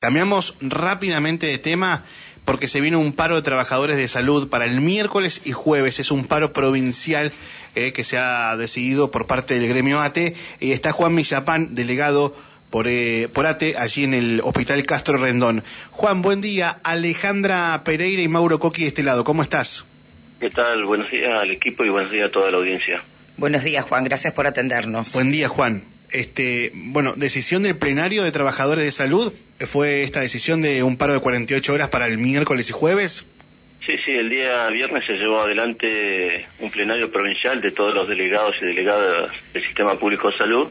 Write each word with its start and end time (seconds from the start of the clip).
Cambiamos 0.00 0.54
rápidamente 0.60 1.48
de 1.48 1.58
tema 1.58 2.04
porque 2.44 2.68
se 2.68 2.80
viene 2.80 2.96
un 2.96 3.12
paro 3.12 3.34
de 3.34 3.42
trabajadores 3.42 3.96
de 3.96 4.06
salud 4.06 4.48
para 4.48 4.64
el 4.64 4.80
miércoles 4.80 5.42
y 5.44 5.50
jueves. 5.50 5.98
Es 5.98 6.12
un 6.12 6.24
paro 6.24 6.52
provincial 6.52 7.32
eh, 7.74 7.92
que 7.92 8.04
se 8.04 8.16
ha 8.16 8.56
decidido 8.56 9.10
por 9.10 9.26
parte 9.26 9.58
del 9.58 9.68
gremio 9.68 10.00
ATE. 10.00 10.36
Y 10.60 10.70
está 10.70 10.92
Juan 10.92 11.16
Millapán, 11.16 11.74
delegado 11.74 12.36
por, 12.70 12.86
eh, 12.86 13.28
por 13.34 13.46
ATE, 13.46 13.76
allí 13.76 14.04
en 14.04 14.14
el 14.14 14.40
Hospital 14.44 14.84
Castro 14.84 15.18
Rendón. 15.18 15.64
Juan, 15.90 16.22
buen 16.22 16.40
día. 16.40 16.78
Alejandra 16.84 17.82
Pereira 17.82 18.22
y 18.22 18.28
Mauro 18.28 18.60
Coqui 18.60 18.82
de 18.82 18.88
este 18.88 19.02
lado. 19.02 19.24
¿Cómo 19.24 19.42
estás? 19.42 19.84
¿Qué 20.38 20.48
tal? 20.50 20.84
Buenos 20.84 21.10
días 21.10 21.42
al 21.42 21.50
equipo 21.50 21.84
y 21.84 21.88
buenos 21.88 22.12
días 22.12 22.28
a 22.28 22.32
toda 22.32 22.52
la 22.52 22.58
audiencia. 22.58 23.02
Buenos 23.36 23.64
días, 23.64 23.84
Juan. 23.84 24.04
Gracias 24.04 24.32
por 24.32 24.46
atendernos. 24.46 25.12
Buen 25.12 25.32
día, 25.32 25.48
Juan. 25.48 25.97
Este, 26.10 26.72
bueno, 26.74 27.12
decisión 27.16 27.62
del 27.62 27.76
plenario 27.76 28.22
de 28.22 28.32
trabajadores 28.32 28.84
de 28.84 28.92
salud 28.92 29.32
fue 29.66 30.02
esta 30.02 30.20
decisión 30.20 30.62
de 30.62 30.82
un 30.82 30.96
paro 30.96 31.12
de 31.12 31.20
48 31.20 31.72
horas 31.72 31.88
para 31.88 32.06
el 32.06 32.18
miércoles 32.18 32.70
y 32.70 32.72
jueves. 32.72 33.26
Sí, 33.86 33.94
sí, 34.04 34.12
el 34.12 34.28
día 34.28 34.68
viernes 34.68 35.04
se 35.06 35.14
llevó 35.14 35.40
adelante 35.40 36.46
un 36.60 36.70
plenario 36.70 37.10
provincial 37.10 37.60
de 37.60 37.72
todos 37.72 37.94
los 37.94 38.08
delegados 38.08 38.54
y 38.60 38.66
delegadas 38.66 39.30
del 39.52 39.64
Sistema 39.64 39.98
Público 39.98 40.30
de 40.30 40.36
Salud, 40.36 40.68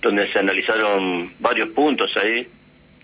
donde 0.00 0.30
se 0.32 0.38
analizaron 0.38 1.32
varios 1.38 1.70
puntos 1.70 2.10
ahí. 2.16 2.46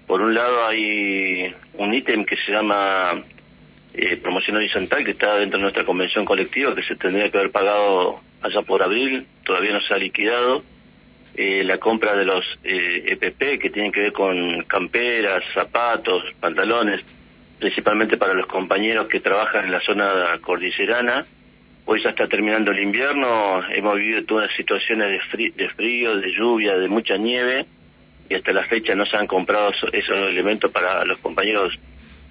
Por 0.07 0.23
un 0.23 0.35
lado 0.35 0.67
hay 0.67 1.55
un 1.75 1.95
ítem 1.95 2.25
que 2.25 2.37
se 2.37 2.53
llama 2.53 3.23
eh, 3.95 4.17
promoción 4.17 4.57
horizontal, 4.57 5.05
que 5.05 5.12
está 5.12 5.37
dentro 5.37 5.59
de 5.59 5.62
nuestra 5.62 5.85
convención 5.85 6.25
colectiva, 6.25 6.75
que 6.75 6.83
se 6.83 6.97
tendría 6.97 7.31
que 7.31 7.39
haber 7.39 7.51
pagado 7.51 8.21
allá 8.43 8.62
por 8.67 8.83
abril, 8.83 9.27
todavía 9.45 9.73
no 9.73 9.81
se 9.81 9.93
ha 9.93 9.98
liquidado 9.98 10.62
eh, 11.41 11.62
la 11.62 11.78
compra 11.78 12.16
de 12.16 12.24
los 12.24 12.45
eh, 12.65 13.05
EPP 13.12 13.60
que 13.62 13.70
tienen 13.70 13.92
que 13.92 14.01
ver 14.01 14.12
con 14.12 14.65
camperas, 14.65 15.41
zapatos, 15.55 16.24
pantalones, 16.41 17.01
principalmente 17.61 18.16
para 18.16 18.34
los 18.34 18.48
compañeros 18.48 19.06
que 19.06 19.20
trabajan 19.20 19.67
en 19.67 19.70
la 19.70 19.78
zona 19.78 20.36
cordillerana. 20.41 21.25
Hoy 21.84 22.03
ya 22.03 22.11
está 22.11 22.27
terminando 22.27 22.72
el 22.72 22.80
invierno, 22.80 23.62
hemos 23.72 23.95
vivido 23.95 24.25
todas 24.25 24.50
situaciones 24.56 25.20
de, 25.33 25.53
de 25.55 25.69
frío, 25.70 26.17
de 26.17 26.33
lluvia, 26.33 26.77
de 26.77 26.89
mucha 26.89 27.17
nieve, 27.17 27.67
y 28.28 28.34
hasta 28.34 28.52
la 28.52 28.67
fecha 28.67 28.97
no 28.97 29.06
se 29.06 29.17
han 29.17 29.28
comprado 29.28 29.70
esos 29.92 30.19
elementos 30.19 30.73
para 30.73 31.05
los 31.05 31.19
compañeros, 31.19 31.73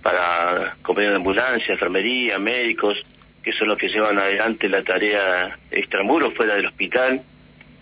para 0.04 0.76
compañeros 0.82 1.14
de 1.14 1.18
ambulancia, 1.20 1.74
enfermería, 1.74 2.40
médicos, 2.40 2.98
que 3.42 3.54
son 3.54 3.70
los 3.70 3.78
que 3.78 3.88
llevan 3.88 4.20
adelante 4.20 4.68
la 4.68 4.84
tarea 4.84 5.58
extramuros 5.72 6.34
fuera 6.34 6.56
del 6.56 6.66
hospital 6.66 7.22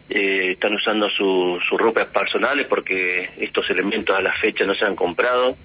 eh, 0.10 0.52
están 0.52 0.76
usando 0.76 1.10
sus 1.10 1.80
ropas 1.80 2.08
personales 2.08 2.68
porque 2.68 3.30
estos 3.38 3.70
elementos 3.70 4.16
a 4.16 4.22
la 4.22 4.34
fecha 4.34 4.66
no 4.66 4.76
se 4.76 4.86
han 4.86 4.96
comprado. 4.96 5.56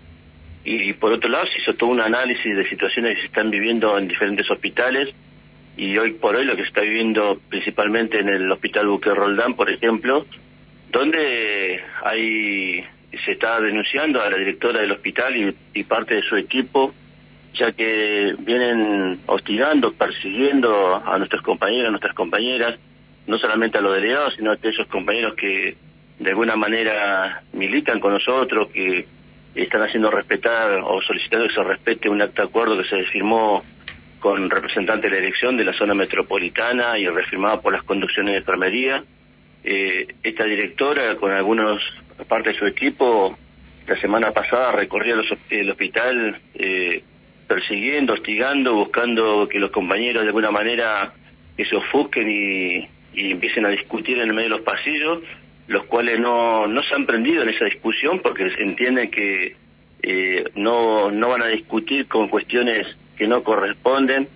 Y 0.65 0.93
por 0.93 1.13
otro 1.13 1.31
lado 1.31 1.47
se 1.47 1.59
hizo 1.59 1.75
todo 1.75 1.91
un 1.91 2.01
análisis 2.01 2.55
de 2.55 2.69
situaciones 2.69 3.15
que 3.15 3.21
se 3.23 3.27
están 3.29 3.51
viviendo 3.51 3.97
en 3.97 4.09
diferentes 4.09 4.51
hospitales 4.51 5.09
y 5.77 5.97
hoy 5.97 6.13
por 6.13 6.37
hoy 6.37 6.45
lo 6.45 6.55
que 6.55 6.63
se 6.63 6.69
está 6.69 6.83
viviendo 6.83 7.41
principalmente 7.49 8.21
en 8.21 8.29
el 8.29 8.51
hospital 8.53 8.89
Buque 8.89 9.15
Roldán, 9.15 9.55
por 9.55 9.71
ejemplo, 9.71 10.27
donde 10.91 11.81
hay 12.05 12.85
se 13.25 13.33
está 13.33 13.61
denunciando 13.61 14.21
a 14.21 14.31
la 14.31 14.37
directora 14.37 14.81
del 14.81 14.93
hospital 14.93 15.37
y, 15.37 15.55
y 15.81 15.85
parte 15.85 16.17
de 16.17 16.23
su 16.23 16.37
equipo 16.37 16.93
ya 17.59 17.73
que 17.73 18.35
vienen 18.39 19.21
hostigando, 19.27 19.93
persiguiendo 19.93 20.97
a 20.97 21.19
nuestros 21.19 21.43
compañeros, 21.43 21.89
a 21.89 21.91
nuestras 21.91 22.15
compañeras, 22.15 22.79
no 23.27 23.39
solamente 23.39 23.79
a 23.79 23.81
los 23.81 23.95
delegados, 23.95 24.35
sino 24.37 24.51
a 24.51 24.55
aquellos 24.55 24.87
compañeros 24.89 25.35
que 25.35 25.77
de 26.19 26.31
alguna 26.31 26.57
manera 26.57 27.43
militan 27.53 28.01
con 28.01 28.13
nosotros, 28.13 28.69
que 28.71 29.07
están 29.55 29.83
haciendo 29.83 30.11
respetar 30.11 30.81
o 30.85 31.01
solicitando 31.03 31.49
que 31.49 31.55
se 31.55 31.63
respete 31.63 32.09
un 32.09 32.23
acta 32.23 32.43
de 32.43 32.49
acuerdo 32.49 32.81
que 32.81 32.89
se 32.89 33.03
firmó 33.05 33.65
con 34.21 34.51
representantes 34.51 35.11
de 35.11 35.17
la 35.17 35.25
elección 35.25 35.57
de 35.57 35.65
la 35.65 35.73
zona 35.73 35.95
metropolitana 35.95 36.99
y 36.99 37.07
refirmado 37.07 37.61
por 37.63 37.73
las 37.73 37.83
conducciones 37.85 38.33
de 38.33 38.39
enfermería. 38.39 39.03
Eh, 39.65 40.07
esta 40.23 40.45
directora, 40.45 41.17
con 41.17 41.33
algunos 41.33 41.83
parte 42.29 42.51
de 42.51 42.59
su 42.59 42.67
equipo, 42.67 43.37
la 43.87 43.99
semana 44.01 44.31
pasada 44.31 44.73
recorría 44.73 45.15
el 45.49 45.71
hospital 45.71 46.37
eh, 46.55 47.03
persiguiendo, 47.49 48.13
hostigando, 48.13 48.75
buscando 48.75 49.49
que 49.49 49.59
los 49.59 49.73
compañeros 49.73 50.23
de 50.23 50.29
alguna 50.29 50.51
manera 50.51 51.13
que 51.57 51.65
se 51.65 51.77
ofusquen 51.77 52.31
y, 52.31 52.89
y 53.15 53.31
empiecen 53.31 53.67
a 53.67 53.71
discutir 53.71 54.19
en 54.19 54.29
el 54.29 54.35
medio 54.35 54.51
de 54.51 54.57
los 54.57 54.63
pasillos, 54.63 55.23
los 55.67 55.85
cuales 55.87 56.19
no, 56.19 56.67
no 56.67 56.83
se 56.83 56.95
han 56.95 57.07
prendido 57.07 57.43
en 57.43 57.51
esa 57.51 57.65
discusión 57.65 58.21
porque 58.21 58.51
entienden 58.59 59.11
que 59.11 59.57
eh, 60.03 60.45
no, 60.55 61.11
no 61.11 61.29
van 61.29 61.43
a 61.43 61.47
discutir 61.47 62.07
con 62.07 62.29
cuestiones 62.29 62.87
que 63.17 63.29
no 63.29 63.43
corresponden. 63.43 64.29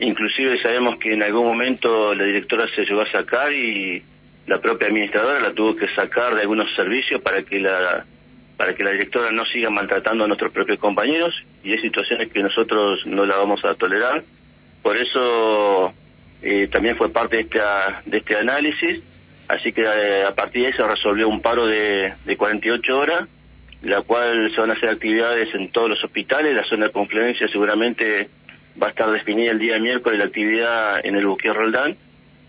Inclusive 0.00 0.62
sabemos 0.62 0.98
que 0.98 1.12
en 1.12 1.22
algún 1.22 1.46
momento 1.46 2.14
la 2.14 2.24
directora 2.24 2.66
se 2.74 2.84
llegó 2.84 3.02
a 3.02 3.10
sacar 3.10 3.52
y 3.52 4.02
la 4.46 4.60
propia 4.60 4.88
administradora 4.88 5.40
la 5.40 5.52
tuvo 5.52 5.76
que 5.76 5.88
sacar 5.94 6.34
de 6.34 6.42
algunos 6.42 6.74
servicios 6.74 7.20
para 7.20 7.42
que 7.42 7.58
la 7.58 8.04
para 8.56 8.72
que 8.72 8.82
la 8.82 8.90
directora 8.90 9.30
no 9.30 9.44
siga 9.44 9.70
maltratando 9.70 10.24
a 10.24 10.26
nuestros 10.26 10.50
propios 10.50 10.80
compañeros 10.80 11.32
y 11.62 11.70
hay 11.70 11.78
situaciones 11.78 12.32
que 12.32 12.42
nosotros 12.42 13.06
no 13.06 13.24
la 13.24 13.36
vamos 13.36 13.64
a 13.64 13.74
tolerar. 13.74 14.24
Por 14.82 14.96
eso 14.96 15.94
eh, 16.42 16.68
también 16.68 16.96
fue 16.96 17.10
parte 17.10 17.36
de, 17.36 17.42
esta, 17.42 18.02
de 18.04 18.18
este 18.18 18.36
análisis, 18.36 19.02
así 19.48 19.72
que 19.72 19.82
eh, 19.82 20.24
a 20.24 20.34
partir 20.34 20.64
de 20.64 20.70
eso 20.70 20.86
resolvió 20.86 21.28
un 21.28 21.40
paro 21.40 21.66
de, 21.66 22.12
de 22.24 22.36
48 22.36 22.96
horas, 22.96 23.28
la 23.82 24.02
cual 24.02 24.50
se 24.54 24.60
van 24.60 24.70
a 24.70 24.74
hacer 24.74 24.88
actividades 24.90 25.48
en 25.54 25.70
todos 25.70 25.90
los 25.90 26.02
hospitales, 26.04 26.54
la 26.54 26.64
zona 26.64 26.86
de 26.86 26.92
confluencia 26.92 27.48
seguramente 27.48 28.28
va 28.80 28.88
a 28.88 28.90
estar 28.90 29.10
definida 29.10 29.50
el 29.50 29.58
día 29.58 29.78
miércoles 29.78 30.18
la 30.18 30.26
actividad 30.26 31.04
en 31.04 31.16
el 31.16 31.26
Buque 31.26 31.52
Roldán. 31.52 31.96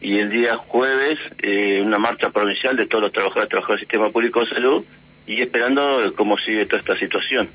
Y 0.02 0.18
el 0.18 0.30
día 0.30 0.56
jueves 0.56 1.20
eh, 1.42 1.82
una 1.84 1.98
marcha 1.98 2.30
provincial 2.30 2.78
de 2.78 2.86
todos 2.86 3.04
los 3.04 3.12
trabajadores, 3.12 3.50
trabajadores 3.50 3.82
del 3.82 3.88
Sistema 3.90 4.12
Público 4.12 4.40
de 4.40 4.48
Salud 4.48 4.86
y 5.28 5.42
esperando 5.42 6.14
cómo 6.16 6.38
sigue 6.38 6.66
toda 6.66 6.80
esta 6.80 6.96
situación. 6.96 7.50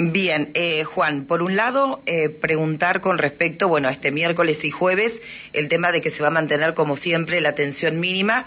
Bien, 0.00 0.52
eh, 0.54 0.84
Juan, 0.84 1.26
por 1.26 1.42
un 1.42 1.56
lado, 1.56 2.00
eh, 2.06 2.28
preguntar 2.28 3.00
con 3.00 3.18
respecto, 3.18 3.66
bueno, 3.66 3.88
a 3.88 3.90
este 3.90 4.12
miércoles 4.12 4.64
y 4.64 4.70
jueves, 4.70 5.20
el 5.52 5.68
tema 5.68 5.90
de 5.90 6.00
que 6.00 6.10
se 6.10 6.22
va 6.22 6.28
a 6.28 6.30
mantener, 6.30 6.74
como 6.74 6.96
siempre, 6.96 7.40
la 7.40 7.48
atención 7.48 7.98
mínima 7.98 8.44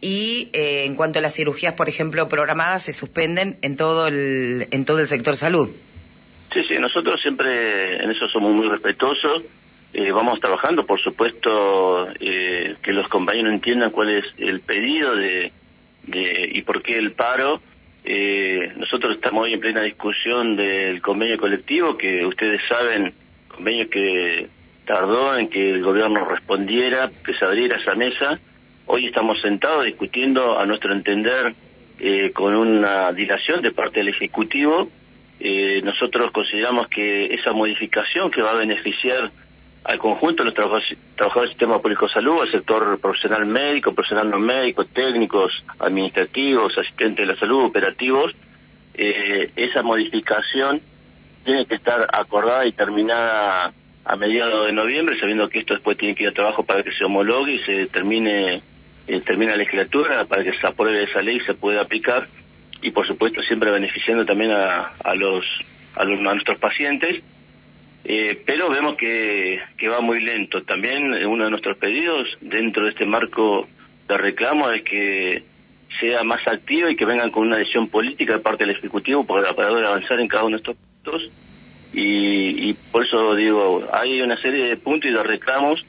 y 0.00 0.48
eh, 0.52 0.84
en 0.84 0.94
cuanto 0.94 1.18
a 1.18 1.22
las 1.22 1.34
cirugías, 1.34 1.74
por 1.74 1.88
ejemplo, 1.88 2.28
programadas, 2.28 2.84
se 2.84 2.92
suspenden 2.92 3.56
en 3.62 3.76
todo 3.76 4.06
el, 4.06 4.68
en 4.70 4.84
todo 4.84 5.00
el 5.00 5.08
sector 5.08 5.34
salud. 5.34 5.70
Sí, 6.52 6.60
sí, 6.68 6.78
nosotros 6.78 7.20
siempre 7.20 7.96
en 7.96 8.08
eso 8.08 8.28
somos 8.28 8.54
muy 8.54 8.68
respetuosos. 8.68 9.42
vamos 10.14 10.38
trabajando, 10.38 10.86
por 10.86 11.00
supuesto, 11.00 12.06
que 12.20 12.92
los 12.92 13.08
compañeros 13.08 13.52
entiendan 13.52 13.90
cuál 13.90 14.18
es 14.18 14.24
el 14.38 14.60
pedido 14.60 15.16
de 15.16 15.50
y 16.06 16.62
por 16.62 16.80
qué 16.82 16.96
el 16.96 17.10
paro 17.12 17.60
eh, 18.04 18.72
nosotros 18.76 19.16
estamos 19.16 19.44
hoy 19.44 19.54
en 19.54 19.60
plena 19.60 19.82
discusión 19.82 20.56
del 20.56 21.00
convenio 21.00 21.38
colectivo, 21.38 21.96
que 21.96 22.24
ustedes 22.26 22.60
saben, 22.68 23.12
convenio 23.48 23.88
que 23.88 24.48
tardó 24.84 25.36
en 25.36 25.48
que 25.48 25.70
el 25.70 25.82
gobierno 25.82 26.24
respondiera, 26.24 27.10
que 27.24 27.34
se 27.34 27.44
abriera 27.44 27.76
esa 27.76 27.94
mesa. 27.94 28.38
Hoy 28.86 29.06
estamos 29.06 29.40
sentados 29.40 29.84
discutiendo, 29.84 30.58
a 30.58 30.66
nuestro 30.66 30.92
entender, 30.92 31.54
eh, 32.00 32.32
con 32.32 32.56
una 32.56 33.12
dilación 33.12 33.62
de 33.62 33.70
parte 33.70 34.00
del 34.00 34.08
Ejecutivo. 34.08 34.88
Eh, 35.38 35.80
nosotros 35.82 36.32
consideramos 36.32 36.88
que 36.88 37.26
esa 37.26 37.52
modificación 37.52 38.30
que 38.30 38.42
va 38.42 38.52
a 38.52 38.56
beneficiar 38.56 39.30
al 39.84 39.98
conjunto 39.98 40.44
de 40.44 40.50
los 40.50 40.54
trabajadores, 40.54 40.98
del 41.18 41.48
sistema 41.48 41.80
público 41.80 42.06
de 42.06 42.12
salud, 42.12 42.40
al 42.40 42.50
sector 42.50 42.98
profesional 43.00 43.46
médico, 43.46 43.92
profesional 43.92 44.30
no 44.30 44.38
médico, 44.38 44.84
técnicos, 44.84 45.52
administrativos, 45.78 46.76
asistentes 46.78 47.26
de 47.26 47.32
la 47.32 47.38
salud, 47.38 47.64
operativos, 47.64 48.32
eh, 48.94 49.50
esa 49.56 49.82
modificación 49.82 50.80
tiene 51.44 51.66
que 51.66 51.74
estar 51.74 52.06
acordada 52.12 52.66
y 52.66 52.72
terminada 52.72 53.72
a 54.04 54.16
mediados 54.16 54.66
de 54.66 54.72
noviembre, 54.72 55.18
sabiendo 55.18 55.48
que 55.48 55.60
esto 55.60 55.74
después 55.74 55.98
tiene 55.98 56.14
que 56.14 56.24
ir 56.24 56.28
a 56.28 56.32
trabajo 56.32 56.64
para 56.64 56.82
que 56.82 56.92
se 56.92 57.04
homologue 57.04 57.54
y 57.54 57.62
se 57.62 57.86
termine, 57.86 58.62
eh, 59.08 59.20
termine 59.20 59.52
la 59.52 59.58
legislatura, 59.58 60.24
para 60.26 60.44
que 60.44 60.52
se 60.52 60.66
apruebe 60.66 61.04
esa 61.04 61.22
ley 61.22 61.38
y 61.38 61.44
se 61.44 61.54
pueda 61.54 61.82
aplicar, 61.82 62.26
y 62.82 62.90
por 62.92 63.06
supuesto 63.06 63.42
siempre 63.42 63.70
beneficiando 63.72 64.24
también 64.24 64.52
a, 64.52 64.92
a 65.02 65.14
los, 65.14 65.44
a, 65.96 66.04
los, 66.04 66.20
a 66.20 66.34
nuestros 66.34 66.58
pacientes 66.58 67.22
eh, 68.04 68.40
pero 68.44 68.68
vemos 68.68 68.96
que, 68.96 69.60
que 69.76 69.88
va 69.88 70.00
muy 70.00 70.20
lento. 70.20 70.62
También 70.62 71.14
eh, 71.14 71.26
uno 71.26 71.44
de 71.44 71.50
nuestros 71.50 71.76
pedidos 71.78 72.26
dentro 72.40 72.84
de 72.84 72.90
este 72.90 73.06
marco 73.06 73.68
de 74.08 74.16
reclamo 74.16 74.70
es 74.70 74.82
que 74.82 75.44
sea 76.00 76.24
más 76.24 76.40
activo 76.48 76.88
y 76.88 76.96
que 76.96 77.04
vengan 77.04 77.30
con 77.30 77.46
una 77.46 77.58
decisión 77.58 77.88
política 77.88 78.34
de 78.34 78.40
parte 78.40 78.64
del 78.64 78.76
Ejecutivo 78.76 79.24
para, 79.24 79.54
poder 79.54 79.84
avanzar 79.84 80.18
en 80.18 80.28
cada 80.28 80.44
uno 80.44 80.56
de 80.56 80.62
estos 80.62 80.76
puntos. 80.76 81.30
Y, 81.92 82.70
y 82.70 82.74
por 82.90 83.04
eso 83.04 83.34
digo, 83.36 83.88
hay 83.92 84.20
una 84.20 84.40
serie 84.40 84.64
de 84.64 84.76
puntos 84.76 85.10
y 85.10 85.14
de 85.14 85.22
reclamos, 85.22 85.84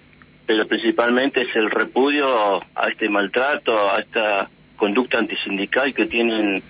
pero 0.45 0.67
principalmente 0.67 1.41
es 1.41 1.55
el 1.55 1.71
repudio 1.71 2.61
a 2.75 2.89
este 2.89 3.09
maltrato, 3.09 3.89
a 3.89 3.99
esta 3.99 4.49
conducta 4.75 5.17
antisindical 5.17 5.93
que 5.93 6.05
tienen 6.05 6.61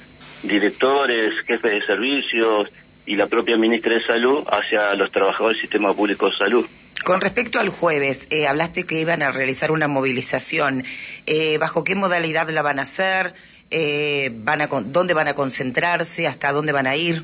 directores, 0.44 1.34
jefes 1.48 1.72
de 1.72 1.86
servicios 1.86 2.70
y 3.06 3.16
la 3.16 3.28
propia 3.28 3.58
ministra 3.58 3.96
de 3.96 4.04
Salud 4.06 4.44
hacia 4.48 4.94
los 4.96 5.12
trabajadores 5.12 5.58
del 5.58 5.62
sistema 5.62 5.94
público 5.94 6.30
de 6.30 6.38
salud. 6.38 6.66
Con 7.04 7.20
respecto 7.20 7.60
al 7.60 7.68
jueves, 7.68 8.28
eh, 8.32 8.48
hablaste 8.48 8.86
que 8.86 9.02
iban 9.02 9.22
a 9.24 9.32
realizar 9.32 9.72
una 9.72 9.90
movilización. 9.90 10.84
Eh, 11.26 11.58
¿Bajo 11.58 11.84
qué 11.84 11.96
modalidad 11.96 12.50
la 12.50 12.62
van 12.62 12.80
a 12.80 12.84
hacer? 12.84 13.34
Eh, 13.72 14.32
van 14.34 14.62
a, 14.62 14.68
¿Dónde 14.68 15.14
van 15.14 15.28
a 15.28 15.34
concentrarse? 15.34 16.28
¿Hasta 16.28 16.54
dónde 16.54 16.72
van 16.72 16.88
a 16.88 16.96
ir? 16.96 17.24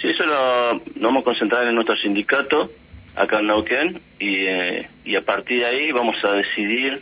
Sí, 0.00 0.08
eso 0.08 0.26
lo, 0.26 0.80
vamos 0.96 1.20
a 1.20 1.24
concentrar 1.24 1.68
en 1.68 1.76
nuestro 1.76 1.94
sindicato, 1.96 2.68
acá 3.14 3.38
en 3.38 3.46
Nauquén, 3.46 4.00
y, 4.18 4.44
y 5.04 5.16
a 5.16 5.22
partir 5.22 5.60
de 5.60 5.66
ahí 5.66 5.92
vamos 5.92 6.16
a 6.24 6.32
decidir 6.32 7.00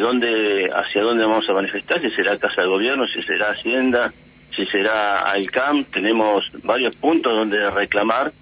dónde, 0.00 0.70
hacia 0.72 1.02
dónde 1.02 1.24
vamos 1.24 1.48
a 1.48 1.52
manifestar, 1.52 2.00
si 2.00 2.10
será 2.10 2.38
Casa 2.38 2.62
de 2.62 2.68
Gobierno, 2.68 3.06
si 3.08 3.22
será 3.22 3.50
Hacienda, 3.50 4.12
si 4.54 4.66
será 4.66 5.24
CAM, 5.52 5.84
tenemos 5.84 6.44
varios 6.62 6.94
puntos 6.96 7.32
donde 7.32 7.70
reclamar 7.70 8.32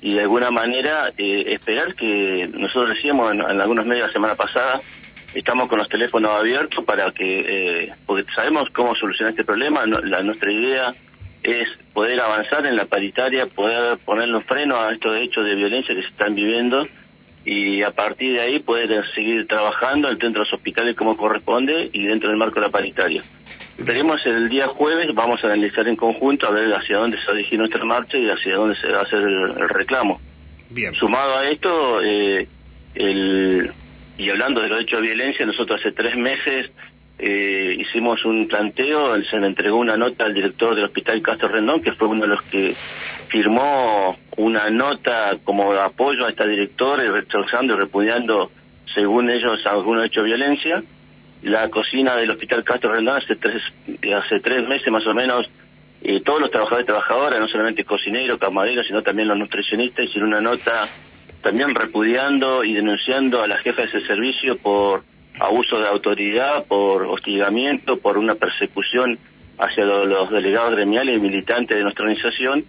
y 0.00 0.14
de 0.14 0.22
alguna 0.22 0.50
manera 0.50 1.12
eh, 1.16 1.44
esperar 1.48 1.94
que 1.94 2.48
nosotros 2.52 2.94
decíamos 2.94 3.32
en, 3.32 3.42
algunos 3.42 3.86
medios 3.86 4.06
la 4.08 4.12
semana 4.12 4.34
pasada, 4.34 4.80
estamos 5.34 5.68
con 5.68 5.78
los 5.78 5.88
teléfonos 5.88 6.30
abiertos 6.30 6.84
para 6.84 7.10
que, 7.12 7.84
eh, 7.84 7.92
porque 8.06 8.30
sabemos 8.34 8.68
cómo 8.72 8.94
solucionar 8.94 9.32
este 9.32 9.44
problema, 9.44 9.84
la, 9.86 10.22
nuestra 10.22 10.50
idea 10.52 10.94
es 11.42 11.68
poder 11.92 12.20
avanzar 12.20 12.66
en 12.66 12.76
la 12.76 12.86
paritaria, 12.86 13.46
poder 13.46 13.98
ponerle 13.98 14.36
un 14.36 14.44
freno 14.44 14.76
a 14.76 14.92
estos 14.92 15.16
hechos 15.16 15.44
de 15.44 15.54
violencia 15.54 15.94
que 15.94 16.02
se 16.02 16.08
están 16.08 16.34
viviendo 16.34 16.86
y 17.44 17.82
a 17.82 17.90
partir 17.90 18.34
de 18.34 18.40
ahí 18.40 18.58
poder 18.58 19.02
seguir 19.14 19.46
trabajando 19.46 20.08
dentro 20.08 20.28
de 20.28 20.38
los 20.40 20.52
hospitales 20.52 20.96
como 20.96 21.16
corresponde 21.16 21.88
y 21.92 22.04
dentro 22.04 22.28
del 22.28 22.38
marco 22.38 22.56
de 22.56 22.66
la 22.66 22.70
paritaria. 22.70 23.22
Veremos 23.82 24.20
el 24.26 24.48
día 24.48 24.68
jueves, 24.68 25.14
vamos 25.14 25.42
a 25.42 25.46
analizar 25.46 25.88
en 25.88 25.96
conjunto 25.96 26.46
a 26.46 26.50
ver 26.50 26.70
hacia 26.72 26.98
dónde 26.98 27.16
se 27.18 27.26
va 27.26 27.32
a 27.32 27.36
dirigir 27.36 27.58
nuestra 27.58 27.84
marcha 27.84 28.18
y 28.18 28.28
hacia 28.28 28.56
dónde 28.56 28.76
se 28.78 28.92
va 28.92 29.00
a 29.00 29.02
hacer 29.02 29.20
el, 29.20 29.68
reclamo. 29.68 30.20
Bien. 30.68 30.92
Sumado 30.94 31.38
a 31.38 31.48
esto, 31.48 32.02
eh, 32.02 32.46
el, 32.94 33.70
y 34.18 34.30
hablando 34.30 34.60
de 34.60 34.68
los 34.68 34.82
hechos 34.82 35.00
de 35.00 35.06
violencia, 35.06 35.46
nosotros 35.46 35.80
hace 35.80 35.92
tres 35.92 36.14
meses 36.14 36.70
eh, 37.18 37.74
hicimos 37.78 38.22
un 38.26 38.46
planteo, 38.48 39.14
se 39.24 39.38
le 39.38 39.46
entregó 39.46 39.78
una 39.78 39.96
nota 39.96 40.24
al 40.24 40.34
director 40.34 40.74
del 40.74 40.84
Hospital 40.84 41.22
Castro 41.22 41.48
Rendón, 41.48 41.82
que 41.82 41.92
fue 41.92 42.08
uno 42.08 42.22
de 42.22 42.28
los 42.28 42.42
que 42.42 42.74
firmó 43.28 44.18
una 44.36 44.68
nota 44.68 45.36
como 45.42 45.72
apoyo 45.72 46.26
a 46.26 46.30
esta 46.30 46.46
directora 46.46 47.04
y 47.04 47.08
rechazando 47.08 47.74
y 47.74 47.78
repudiando, 47.78 48.50
según 48.94 49.30
ellos, 49.30 49.58
algunos 49.66 50.04
hechos 50.04 50.24
de 50.24 50.28
violencia 50.28 50.82
la 51.42 51.68
cocina 51.68 52.16
del 52.16 52.30
Hospital 52.30 52.64
Castro 52.64 52.92
Rendón 52.92 53.16
hace 53.16 53.36
tres, 53.36 53.62
hace 54.14 54.40
tres 54.40 54.66
meses 54.68 54.88
más 54.90 55.06
o 55.06 55.14
menos, 55.14 55.46
eh, 56.02 56.20
todos 56.24 56.40
los 56.40 56.50
trabajadores 56.50 56.84
y 56.84 56.86
trabajadoras, 56.86 57.40
no 57.40 57.48
solamente 57.48 57.84
cocineros, 57.84 58.38
camareros, 58.38 58.86
sino 58.86 59.02
también 59.02 59.28
los 59.28 59.38
nutricionistas, 59.38 60.06
hicieron 60.06 60.30
una 60.30 60.40
nota 60.40 60.86
también 61.42 61.74
repudiando 61.74 62.64
y 62.64 62.74
denunciando 62.74 63.42
a 63.42 63.46
la 63.46 63.58
jefa 63.58 63.82
de 63.82 63.88
ese 63.88 64.06
servicio 64.06 64.56
por 64.58 65.02
abuso 65.38 65.78
de 65.78 65.88
autoridad, 65.88 66.64
por 66.66 67.04
hostigamiento, 67.06 67.96
por 67.98 68.18
una 68.18 68.34
persecución 68.34 69.18
hacia 69.58 69.84
los, 69.84 70.30
delegados 70.30 70.72
gremiales 70.72 71.16
y 71.16 71.20
militantes 71.20 71.76
de 71.76 71.82
nuestra 71.82 72.04
organización. 72.04 72.64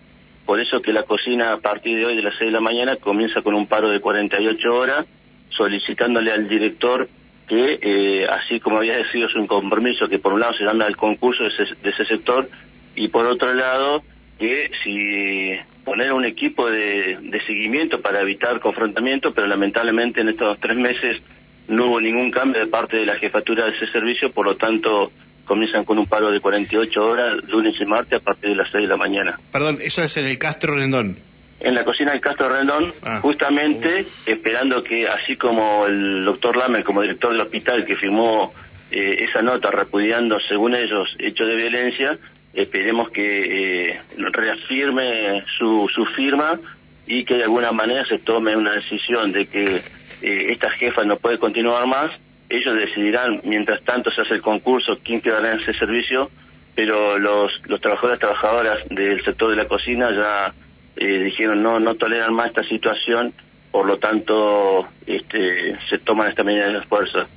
Por 0.46 0.60
eso 0.60 0.82
que 0.82 0.92
la 0.92 1.04
cocina 1.04 1.54
a 1.54 1.58
partir 1.58 1.98
de 1.98 2.06
hoy 2.06 2.16
de 2.16 2.24
las 2.24 2.34
6 2.38 2.48
de 2.48 2.52
la 2.52 2.62
mañana 2.62 2.96
comienza 2.98 3.42
con 3.42 3.56
un 3.56 3.68
paro 3.68 3.90
de 3.90 4.00
48 4.00 4.74
horas, 4.74 5.06
solicitándole 5.50 6.32
al 6.32 6.48
director 6.48 7.08
que, 7.52 7.80
eh, 7.82 8.26
así 8.30 8.62
como 8.62 8.78
había 8.78 8.96
decidido 8.96 9.28
su 9.28 9.46
compromiso, 9.46 10.08
que 10.08 10.20
por 10.20 10.32
un 10.32 10.40
lado 10.40 10.54
se 10.54 10.64
llama 10.64 10.88
el 10.88 10.96
concurso 10.96 11.44
de 11.44 11.50
ese, 11.50 12.06
sector, 12.06 12.48
y 12.96 13.10
por 13.10 13.26
otro 13.26 13.54
lado, 13.54 14.04
que 14.40 14.72
si 14.82 15.52
poner 15.84 16.14
un 16.14 16.24
equipo 16.24 16.72
de, 16.72 17.18
seguimiento 17.46 18.00
para 18.00 18.22
evitar 18.22 18.62
confrontamiento, 18.62 19.34
pero 19.34 19.48
lamentablemente 19.48 20.22
en 20.22 20.30
estos 20.30 20.62
tres 20.62 20.78
meses 20.78 21.22
no 21.68 21.88
hubo 21.88 22.00
ningún 22.00 22.32
cambio 22.32 22.62
de 22.62 22.72
parte 22.72 22.96
de 22.96 23.06
la 23.06 23.18
jefatura 23.18 23.66
de 23.66 23.72
ese 23.72 23.92
servicio, 23.92 24.32
por 24.32 24.46
lo 24.46 24.56
tanto 24.56 25.12
comienzan 25.44 25.84
con 25.84 26.00
un 26.00 26.08
paro 26.08 26.32
de 26.32 26.40
48 26.40 27.02
horas 27.04 27.44
lunes 27.50 27.76
y 27.82 27.84
martes 27.84 28.22
a 28.22 28.24
partir 28.24 28.52
de 28.52 28.56
las 28.56 28.72
6 28.72 28.84
de 28.84 28.88
la 28.88 28.96
mañana. 28.96 29.38
Perdón, 29.52 29.80
eso 29.82 30.02
es 30.02 30.16
en 30.16 30.28
el 30.28 30.38
Castro 30.38 30.74
Rendón 30.74 31.18
en 31.64 31.76
la 31.76 31.84
cocina 31.84 32.12
del 32.12 32.22
Castro 32.22 32.50
Rendón, 32.50 32.94
ah. 33.04 33.20
justamente 33.22 34.06
esperando 34.26 34.82
que, 34.84 35.08
así 35.08 35.36
como 35.36 35.86
el 35.86 36.26
doctor 36.26 36.58
Lamer, 36.58 36.84
como 36.84 37.02
director 37.02 37.32
del 37.32 37.42
hospital, 37.42 37.86
que 37.86 37.96
firmó 37.96 38.54
eh, 38.92 39.26
esa 39.30 39.42
nota 39.42 39.72
repudiando, 39.72 40.38
según 40.48 40.76
ellos, 40.76 41.08
hechos 41.20 41.48
de 41.48 41.56
violencia, 41.56 42.18
esperemos 42.54 43.10
que 43.12 43.90
eh, 43.90 44.02
reafirme 44.18 45.44
su, 45.58 45.88
su 45.94 46.06
firma 46.08 46.60
y 47.08 47.24
que 47.24 47.36
de 47.36 47.44
alguna 47.44 47.72
manera 47.72 48.06
se 48.06 48.20
tome 48.20 48.56
una 48.56 48.74
decisión 48.74 49.32
de 49.32 49.46
que 49.46 49.82
eh, 50.22 50.52
esta 50.52 50.70
jefa 50.72 51.04
no 51.04 51.18
puede 51.18 51.38
continuar 51.38 51.88
más. 51.88 52.12
Ellos 52.50 52.76
decidirán, 52.76 53.42
mientras 53.46 53.82
tanto 53.84 54.12
se 54.12 54.22
hace 54.22 54.36
el 54.36 54.42
concurso, 54.42 54.98
quién 55.04 55.22
quedará 55.22 55.54
en 55.54 55.60
ese 55.60 55.74
servicio, 55.74 56.30
pero 56.76 57.18
los, 57.18 57.52
los 57.68 57.80
trabajadores 57.80 58.20
trabajadoras 58.20 58.78
del 58.90 59.24
sector 59.24 59.52
de 59.52 59.56
la 59.56 59.68
cocina 59.68 60.10
ya 60.12 60.54
eh, 60.96 61.24
dijeron 61.24 61.62
no 61.64 61.80
no 61.80 61.96
toleran 61.96 62.34
más 62.34 62.48
esta 62.48 62.64
situación, 62.64 63.34
por 63.72 63.86
lo 63.86 63.98
tanto 63.98 64.88
este, 65.06 65.78
se 65.90 65.98
toman 66.00 66.30
esta 66.30 66.44
medida 66.44 66.70
de 66.70 66.82
fuerza. 66.82 67.28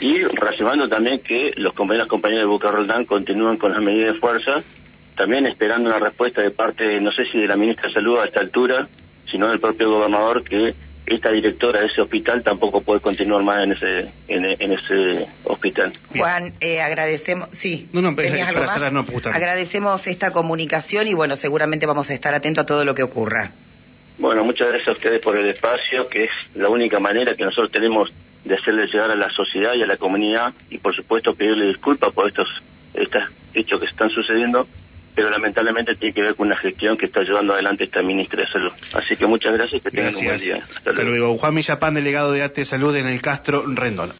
Y 0.00 0.22
reafirmando 0.22 0.88
también 0.88 1.20
que 1.20 1.52
los 1.56 1.74
compañeros 1.74 2.08
compañeros 2.08 2.44
de 2.44 2.50
Boca 2.50 2.70
Roldán 2.70 3.04
continúan 3.04 3.56
con 3.56 3.72
las 3.72 3.82
medidas 3.82 4.14
de 4.14 4.20
fuerza, 4.20 4.62
también 5.16 5.46
esperando 5.46 5.90
una 5.90 5.98
respuesta 5.98 6.40
de 6.40 6.50
parte, 6.50 7.00
no 7.00 7.12
sé 7.12 7.24
si 7.30 7.38
de 7.38 7.48
la 7.48 7.56
ministra 7.56 7.88
de 7.88 7.94
Salud 7.94 8.18
a 8.18 8.24
esta 8.24 8.40
altura, 8.40 8.88
sino 9.30 9.48
del 9.48 9.60
propio 9.60 9.90
gobernador 9.90 10.42
que 10.42 10.74
esta 11.06 11.30
directora 11.30 11.80
de 11.80 11.86
ese 11.86 12.00
hospital 12.00 12.42
tampoco 12.42 12.80
puede 12.80 13.00
continuar 13.00 13.42
más 13.42 13.64
en 13.64 13.72
ese 13.72 14.12
en, 14.28 14.72
ese 14.72 15.26
hospital. 15.44 15.92
Juan, 16.16 16.54
eh, 16.60 16.80
agradecemos, 16.80 17.48
sí. 17.52 17.88
No, 17.92 18.00
no, 18.00 18.14
para 18.14 18.90
no, 18.90 19.04
agradecemos 19.32 20.06
esta 20.06 20.32
comunicación 20.32 21.08
y 21.08 21.14
bueno, 21.14 21.36
seguramente 21.36 21.86
vamos 21.86 22.10
a 22.10 22.14
estar 22.14 22.34
atentos 22.34 22.62
a 22.62 22.66
todo 22.66 22.84
lo 22.84 22.94
que 22.94 23.02
ocurra. 23.02 23.50
Bueno, 24.18 24.44
muchas 24.44 24.68
gracias 24.68 24.88
a 24.88 24.92
ustedes 24.92 25.20
por 25.20 25.36
el 25.36 25.46
espacio, 25.46 26.06
que 26.08 26.24
es 26.24 26.30
la 26.54 26.68
única 26.68 27.00
manera 27.00 27.34
que 27.34 27.44
nosotros 27.44 27.72
tenemos 27.72 28.10
de 28.44 28.54
hacerle 28.54 28.86
llegar 28.86 29.10
a 29.10 29.16
la 29.16 29.28
sociedad 29.30 29.74
y 29.74 29.82
a 29.82 29.86
la 29.86 29.96
comunidad 29.96 30.52
y 30.70 30.78
por 30.78 30.94
supuesto 30.94 31.34
pedirle 31.34 31.68
disculpas 31.68 32.12
por 32.12 32.28
estos, 32.28 32.48
estos 32.94 33.22
hechos 33.54 33.80
que 33.80 33.86
están 33.86 34.10
sucediendo 34.10 34.66
pero 35.14 35.30
lamentablemente 35.30 35.94
tiene 35.96 36.14
que 36.14 36.22
ver 36.22 36.34
con 36.34 36.46
una 36.46 36.56
gestión 36.56 36.96
que 36.96 37.06
está 37.06 37.20
llevando 37.22 37.52
adelante 37.52 37.84
esta 37.84 38.02
ministra 38.02 38.42
de 38.42 38.50
Salud. 38.50 38.72
Así 38.94 39.16
que 39.16 39.26
muchas 39.26 39.52
gracias 39.52 39.80
y 39.80 39.84
que 39.84 39.90
tengan 39.90 40.14
un 40.14 40.24
buen 40.24 40.38
día. 40.38 40.62
Hasta, 40.62 41.02
luego. 41.02 41.36
Juan 41.36 41.54
Millapán, 41.54 41.94
delegado 41.94 42.32
de 42.32 42.42
Arte 42.42 42.64
Salud 42.64 42.94
en 42.96 43.08
el 43.08 43.20
Castro 43.20 43.64
Rendón. 43.66 44.08